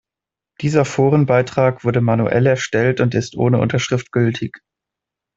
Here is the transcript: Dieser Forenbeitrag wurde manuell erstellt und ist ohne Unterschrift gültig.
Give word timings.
Dieser 0.61 0.83
Forenbeitrag 0.83 1.83
wurde 1.83 2.01
manuell 2.01 2.47
erstellt 2.47 3.01
und 3.01 3.13
ist 3.13 3.35
ohne 3.35 3.59
Unterschrift 3.59 4.11
gültig. 4.11 4.63